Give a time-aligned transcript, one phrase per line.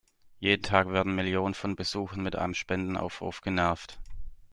[0.39, 3.99] Jeden Tag werden Millionen von Besuchern mit einem Spendenaufruf genervt.